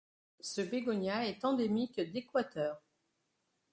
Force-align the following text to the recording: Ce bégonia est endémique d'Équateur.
Ce 0.39 0.61
bégonia 0.61 1.27
est 1.27 1.45
endémique 1.45 1.99
d'Équateur. 2.01 2.81